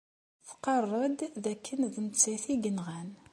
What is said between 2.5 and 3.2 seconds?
ay yenɣan.